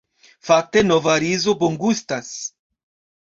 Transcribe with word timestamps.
Fakte 0.45 0.81
nova 0.91 1.17
rizo 1.23 1.55
bongustas. 1.59 2.31